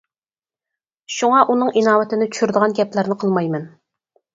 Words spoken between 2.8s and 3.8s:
گەپلەرنى قىلمايمەن.